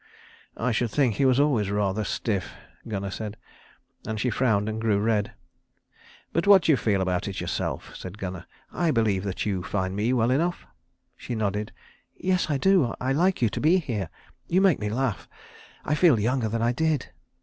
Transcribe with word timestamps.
"I 0.57 0.71
should 0.71 0.89
think 0.89 1.13
he 1.17 1.25
was 1.25 1.39
always 1.39 1.69
rather 1.69 2.03
stiff," 2.03 2.53
Gunnar 2.87 3.11
said, 3.11 3.37
and 4.07 4.19
she 4.19 4.31
frowned 4.31 4.67
and 4.67 4.81
grew 4.81 4.97
red. 4.97 5.33
"But 6.33 6.47
what 6.47 6.63
do 6.63 6.71
you 6.71 6.75
feel 6.77 7.01
about 7.03 7.27
it 7.27 7.39
yourself?" 7.39 7.95
said 7.95 8.17
Gunnar. 8.17 8.47
"I 8.73 8.89
believe 8.89 9.23
that 9.25 9.45
you 9.45 9.61
find 9.61 9.95
me 9.95 10.11
well 10.11 10.31
enough." 10.31 10.65
She 11.15 11.35
nodded. 11.35 11.71
"Yes, 12.17 12.49
I 12.49 12.57
do. 12.57 12.95
I 12.99 13.13
like 13.13 13.43
you 13.43 13.49
to 13.49 13.61
be 13.61 13.77
here. 13.77 14.09
You 14.47 14.59
make 14.59 14.79
me 14.79 14.89
laugh. 14.89 15.29
I 15.85 15.93
feel 15.93 16.19
younger 16.19 16.49
than 16.49 16.63
I 16.63 16.71
did." 16.71 17.11